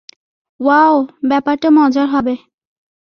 Wow, 0.59 0.95
ব্যাপারটা 1.29 1.69
মজার 1.77 2.07
হবে! 2.13 2.33